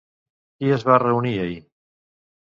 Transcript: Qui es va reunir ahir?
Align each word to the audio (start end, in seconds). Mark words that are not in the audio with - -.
Qui 0.63 0.71
es 0.77 0.85
va 0.87 0.95
reunir 1.03 1.35
ahir? 1.45 1.61